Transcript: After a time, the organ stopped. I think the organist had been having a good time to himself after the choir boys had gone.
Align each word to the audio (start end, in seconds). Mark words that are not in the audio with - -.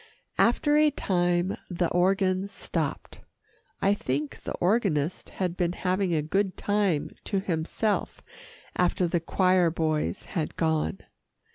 After 0.39 0.77
a 0.77 0.89
time, 0.89 1.57
the 1.69 1.87
organ 1.91 2.47
stopped. 2.47 3.19
I 3.83 3.93
think 3.93 4.41
the 4.41 4.53
organist 4.55 5.29
had 5.29 5.55
been 5.55 5.73
having 5.73 6.11
a 6.11 6.23
good 6.23 6.57
time 6.57 7.11
to 7.25 7.39
himself 7.39 8.23
after 8.75 9.05
the 9.07 9.19
choir 9.19 9.69
boys 9.69 10.23
had 10.33 10.55
gone. 10.57 11.01